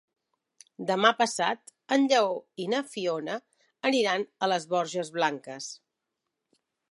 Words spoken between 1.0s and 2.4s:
passat en Lleó